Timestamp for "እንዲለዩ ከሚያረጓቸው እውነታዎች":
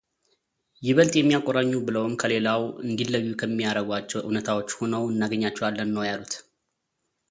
2.87-4.69